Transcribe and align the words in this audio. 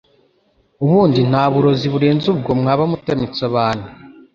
ubundi 0.83 1.19
nta 1.29 1.43
burozi 1.51 1.85
burenze 1.93 2.25
ubwo 2.33 2.51
mwaba 2.59 2.83
mutamitse 2.91 3.41
abantu 3.49 3.87